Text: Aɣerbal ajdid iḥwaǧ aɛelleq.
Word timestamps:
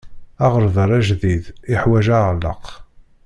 Aɣerbal 0.45 0.91
ajdid 0.97 1.43
iḥwaǧ 1.73 2.07
aɛelleq. 2.17 2.65